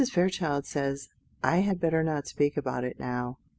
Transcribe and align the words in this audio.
Fairchild 0.11 0.65
says 0.65 1.09
I 1.43 1.57
had 1.57 1.79
better 1.79 2.01
not 2.01 2.25
speak 2.25 2.57
about 2.57 2.83
it 2.83 2.99
now." 2.99 3.37